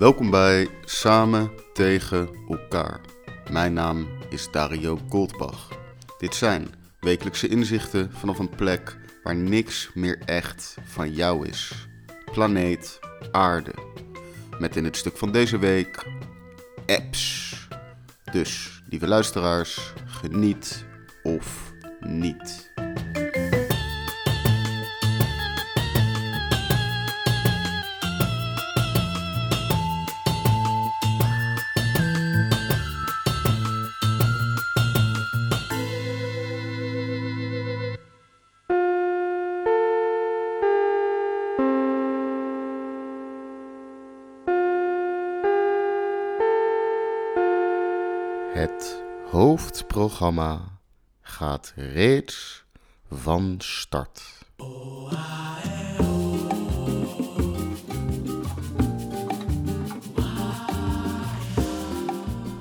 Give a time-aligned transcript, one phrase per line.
[0.00, 3.00] Welkom bij Samen tegen elkaar.
[3.50, 5.68] Mijn naam is Dario Goldbach.
[6.18, 6.68] Dit zijn
[7.00, 11.88] wekelijkse inzichten vanaf een plek waar niks meer echt van jou is.
[12.32, 12.98] Planeet
[13.30, 13.74] Aarde.
[14.58, 16.06] Met in het stuk van deze week
[16.86, 17.54] apps.
[18.32, 20.84] Dus, lieve luisteraars, geniet
[21.22, 22.69] of niet.
[48.60, 50.60] Het hoofdprogramma
[51.20, 52.64] gaat reeds
[53.10, 54.22] van start.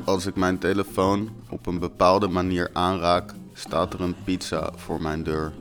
[0.05, 5.23] Als ik mijn telefoon op een bepaalde manier aanraak, staat er een pizza voor mijn
[5.23, 5.51] deur.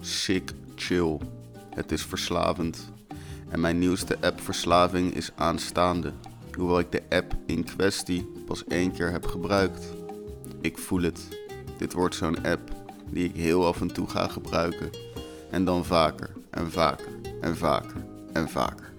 [0.00, 1.18] Sick chill.
[1.74, 2.92] Het is verslavend.
[3.48, 6.12] En mijn nieuwste app-verslaving is aanstaande,
[6.56, 9.92] hoewel ik de app in kwestie pas één keer heb gebruikt.
[10.60, 11.28] Ik voel het.
[11.78, 12.70] Dit wordt zo'n app
[13.10, 14.90] die ik heel af en toe ga gebruiken.
[15.50, 17.08] En dan vaker en vaker
[17.40, 18.92] en vaker en vaker.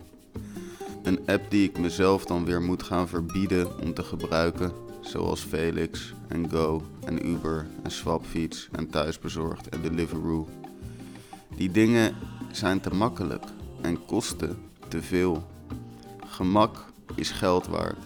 [1.03, 6.13] Een app die ik mezelf dan weer moet gaan verbieden om te gebruiken, zoals Felix
[6.27, 10.47] en Go en Uber en Swapfiets en Thuisbezorgd en Deliveroo.
[11.55, 12.15] Die dingen
[12.51, 13.43] zijn te makkelijk
[13.81, 15.47] en kosten te veel.
[16.25, 16.85] Gemak
[17.17, 17.97] is geld waard.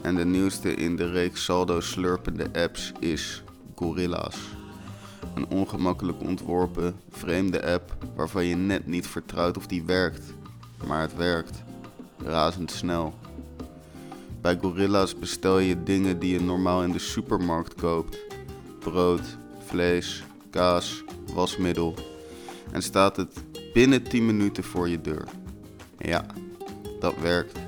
[0.00, 3.42] En de nieuwste in de reeks saldo slurpende apps is
[3.74, 4.36] Gorilla's.
[5.34, 10.34] Een ongemakkelijk ontworpen, vreemde app waarvan je net niet vertrouwt of die werkt.
[10.86, 11.62] Maar het werkt.
[12.24, 13.14] Razendsnel.
[14.40, 18.18] Bij Gorilla's bestel je dingen die je normaal in de supermarkt koopt.
[18.78, 21.04] Brood, vlees, kaas,
[21.34, 21.94] wasmiddel.
[22.70, 25.28] En staat het binnen 10 minuten voor je deur.
[25.98, 26.26] Ja,
[27.00, 27.58] dat werkt.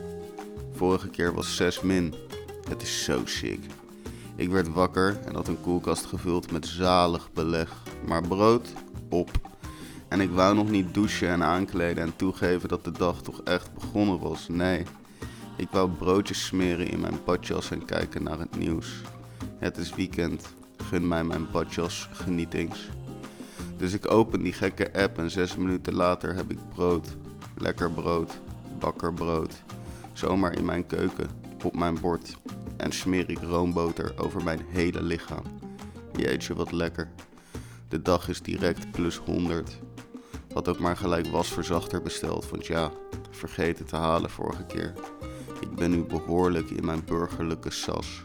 [0.74, 2.14] Vorige keer was 6 min.
[2.68, 3.60] Het is zo sick.
[4.36, 7.72] Ik werd wakker en had een koelkast gevuld met zalig beleg.
[8.06, 8.68] Maar brood
[9.08, 9.30] op.
[10.08, 13.74] En ik wou nog niet douchen en aankleden en toegeven dat de dag toch echt
[13.74, 14.48] begonnen was.
[14.48, 14.82] Nee,
[15.56, 19.02] ik wou broodjes smeren in mijn badjas en kijken naar het nieuws.
[19.58, 20.54] Het is weekend.
[20.76, 22.88] Gun mij mijn badjas genietings.
[23.76, 27.16] Dus ik open die gekke app en zes minuten later heb ik brood.
[27.56, 28.40] Lekker brood.
[28.78, 29.62] Bakkerbrood.
[30.14, 31.28] Zomaar in mijn keuken.
[31.64, 32.36] Op mijn bord.
[32.76, 35.42] En smeer ik roomboter over mijn hele lichaam.
[36.16, 37.10] Jeetje, wat lekker.
[37.88, 39.78] De dag is direct plus 100.
[40.52, 42.90] Had ook maar gelijk wasverzachter besteld, want ja,
[43.30, 44.92] vergeten te halen vorige keer.
[45.60, 48.24] Ik ben nu behoorlijk in mijn burgerlijke sas.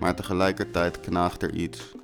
[0.00, 1.94] Maar tegelijkertijd knaagt er iets.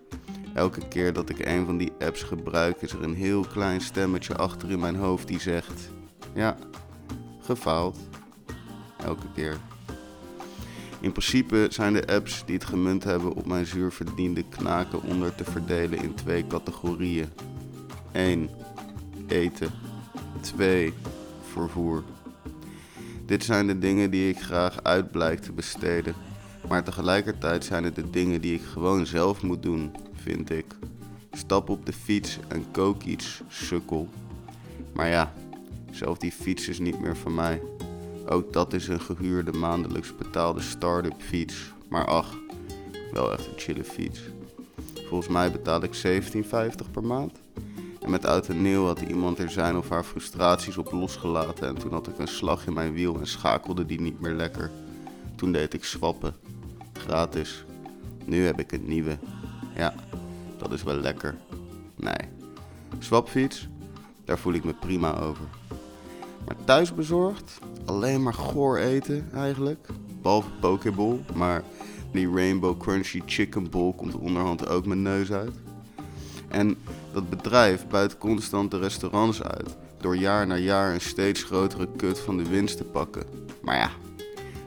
[0.54, 4.36] Elke keer dat ik een van die apps gebruik, is er een heel klein stemmetje
[4.36, 5.90] achter in mijn hoofd die zegt:
[6.34, 6.56] Ja,
[7.40, 7.98] gefaald.
[9.04, 9.56] Elke keer.
[11.00, 15.44] In principe zijn de apps die het gemunt hebben op mijn zuurverdiende knaken onder te
[15.44, 17.28] verdelen in twee categorieën.
[18.12, 18.50] 1.
[19.26, 19.70] Eten.
[20.40, 20.94] 2.
[21.52, 22.04] Vervoer.
[23.26, 26.14] Dit zijn de dingen die ik graag uit blijk te besteden.
[26.68, 30.64] Maar tegelijkertijd zijn het de dingen die ik gewoon zelf moet doen, vind ik.
[31.32, 34.08] Stap op de fiets en kook iets, sukkel.
[34.92, 35.32] Maar ja,
[35.90, 37.60] zelf die fiets is niet meer van mij.
[38.28, 41.72] Ook dat is een gehuurde maandelijks betaalde start-up fiets.
[41.88, 42.36] Maar ach,
[43.12, 44.20] wel echt een chille fiets.
[45.08, 47.38] Volgens mij betaal ik 17,50 per maand.
[48.00, 51.68] En met oud en nieuw had iemand er zijn of haar frustraties op losgelaten.
[51.68, 54.70] En toen had ik een slag in mijn wiel en schakelde die niet meer lekker.
[55.36, 56.34] Toen deed ik swappen.
[56.92, 57.64] Gratis.
[58.24, 59.18] Nu heb ik een nieuwe.
[59.76, 59.94] Ja,
[60.58, 61.36] dat is wel lekker.
[61.96, 62.28] Nee.
[62.98, 63.68] Swapfiets?
[64.24, 65.44] Daar voel ik me prima over.
[66.46, 67.58] Maar thuisbezorgd?
[67.86, 69.86] Alleen maar goor eten eigenlijk.
[70.22, 71.24] Behalve Pokeball.
[71.34, 71.62] Maar
[72.12, 75.54] die Rainbow Crunchy Chicken Bowl komt onderhand ook mijn neus uit.
[76.48, 76.76] En
[77.12, 79.76] dat bedrijf buit constant de restaurants uit.
[80.00, 83.24] Door jaar na jaar een steeds grotere kut van de winst te pakken.
[83.62, 83.90] Maar ja,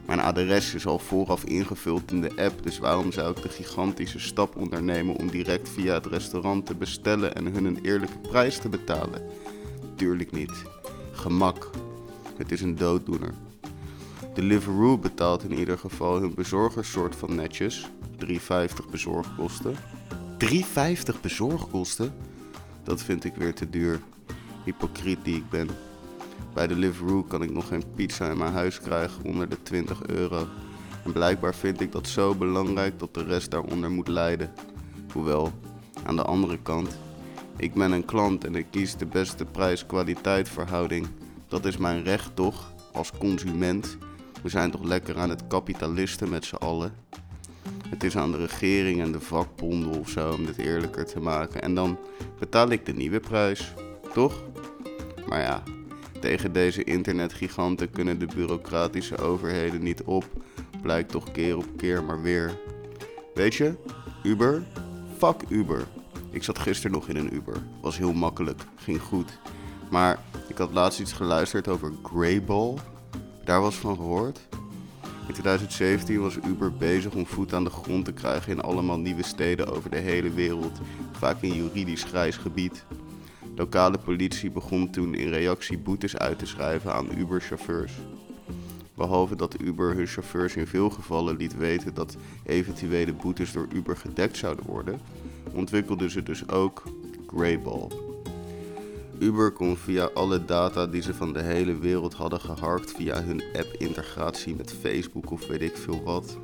[0.06, 2.64] mijn adres is al vooraf ingevuld in de app.
[2.64, 7.36] Dus waarom zou ik de gigantische stap ondernemen om direct via het restaurant te bestellen
[7.36, 9.22] en hun een eerlijke prijs te betalen?
[9.96, 10.64] Tuurlijk niet.
[11.12, 11.70] Gemak.
[12.40, 13.34] Het is een dooddoener.
[14.34, 17.90] Deliveroo betaalt in ieder geval hun bezorgers soort van netjes.
[18.26, 18.36] 3,50
[18.92, 19.76] bezorgkosten.
[20.38, 22.14] 3,50 bezorgkosten?
[22.84, 24.00] Dat vind ik weer te duur.
[24.64, 25.70] Hypocriet die ik ben.
[26.54, 30.48] Bij Deliveroo kan ik nog geen pizza in mijn huis krijgen onder de 20 euro.
[31.06, 34.52] En blijkbaar vind ik dat zo belangrijk dat de rest daaronder moet lijden.
[35.14, 35.52] Hoewel,
[36.04, 36.98] aan de andere kant,
[37.58, 41.08] ik ben een klant en ik kies de beste prijs-kwaliteit verhouding.
[41.50, 43.98] Dat is mijn recht toch, als consument.
[44.42, 46.94] We zijn toch lekker aan het kapitalisten met z'n allen.
[47.90, 51.62] Het is aan de regering en de vakbonden of zo om dit eerlijker te maken.
[51.62, 51.98] En dan
[52.40, 53.74] betaal ik de nieuwe prijs,
[54.14, 54.44] toch?
[55.28, 55.64] Maar ja,
[56.20, 60.26] tegen deze internetgiganten kunnen de bureaucratische overheden niet op.
[60.82, 62.60] Blijkt toch keer op keer maar weer.
[63.34, 63.76] Weet je,
[64.24, 64.64] Uber?
[65.18, 65.88] Fuck Uber.
[66.32, 67.58] Ik zat gisteren nog in een Uber.
[67.82, 69.40] Was heel makkelijk, ging goed.
[69.90, 72.74] Maar ik had laatst iets geluisterd over Greyball.
[73.44, 74.40] Daar was van gehoord.
[75.28, 79.24] In 2017 was Uber bezig om voet aan de grond te krijgen in allemaal nieuwe
[79.24, 80.80] steden over de hele wereld,
[81.12, 82.86] vaak in juridisch grijs gebied.
[83.56, 87.94] Lokale politie begon toen in reactie boetes uit te schrijven aan Uber-chauffeurs.
[88.96, 93.98] Behalve dat Uber hun chauffeurs in veel gevallen liet weten dat eventuele boetes door Uber
[93.98, 95.00] gedekt zouden worden,
[95.52, 96.84] ontwikkelden ze dus ook
[97.28, 98.09] Greyball.
[99.20, 103.44] Uber kon via alle data die ze van de hele wereld hadden geharkt via hun
[103.54, 106.38] app-integratie met Facebook of weet ik veel wat,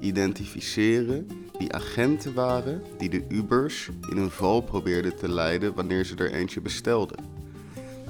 [0.00, 1.26] identificeren
[1.58, 6.32] wie agenten waren die de Ubers in een val probeerden te leiden wanneer ze er
[6.32, 7.24] eentje bestelden.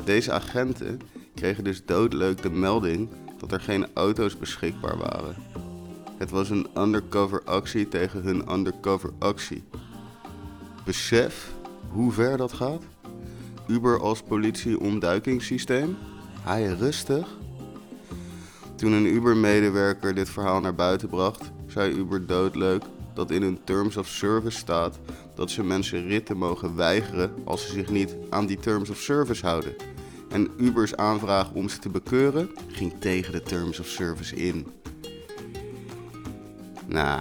[0.05, 1.01] Deze agenten
[1.35, 3.09] kregen dus doodleuk de melding
[3.39, 5.37] dat er geen auto's beschikbaar waren.
[6.19, 9.65] Het was een undercover actie tegen hun undercover actie.
[10.85, 11.53] Besef
[11.89, 12.83] hoe ver dat gaat?
[13.67, 15.97] Uber als politie-ontduikingssysteem?
[16.41, 17.27] Hij rustig?
[18.77, 22.83] Toen een Uber-medewerker dit verhaal naar buiten bracht, zei Uber doodleuk
[23.15, 24.99] dat in hun Terms of Service staat
[25.35, 29.47] dat ze mensen ritten mogen weigeren als ze zich niet aan die Terms of Service
[29.47, 29.75] houden.
[30.29, 34.67] En Ubers aanvraag om ze te bekeuren ging tegen de Terms of Service in.
[36.87, 37.21] Nou,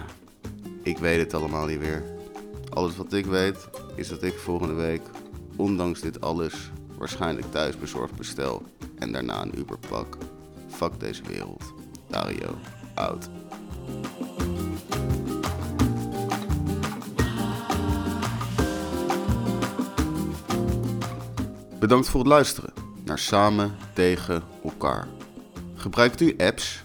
[0.82, 2.02] ik weet het allemaal niet meer.
[2.68, 5.02] Alles wat ik weet is dat ik volgende week,
[5.56, 8.62] ondanks dit alles, waarschijnlijk thuis bezorgd bestel
[8.98, 10.16] en daarna een Uber pak.
[10.68, 11.74] Fuck deze wereld.
[12.08, 12.54] Dario,
[12.94, 13.28] out.
[21.78, 22.72] Bedankt voor het luisteren
[23.04, 25.08] naar Samen tegen elkaar.
[25.74, 26.84] Gebruikt u apps?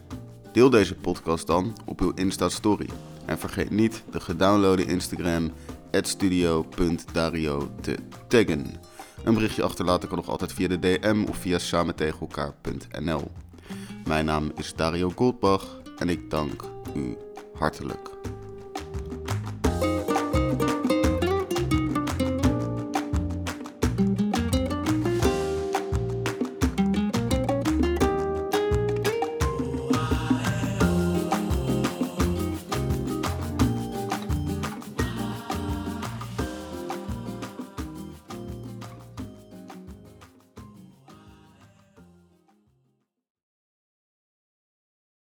[0.54, 2.90] Deel deze podcast dan op uw Insta-story.
[3.26, 5.52] En vergeet niet de gedownloade Instagram
[6.02, 7.98] studio.dario te
[8.28, 8.66] taggen.
[9.24, 13.32] Een berichtje achterlaten kan nog altijd via de DM of via samentegenelkaar.nl.
[14.06, 16.64] Mijn naam is Dario Goldbach en ik dank
[16.96, 17.18] u
[17.54, 18.10] hartelijk.